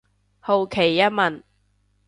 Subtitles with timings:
[0.39, 1.43] 好奇一問